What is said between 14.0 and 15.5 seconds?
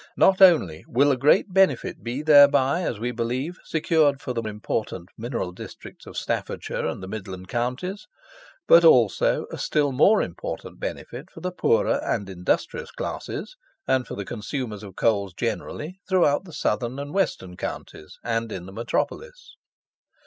for the consumers of coals